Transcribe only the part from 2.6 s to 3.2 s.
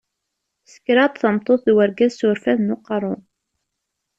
n uqeṛṛu.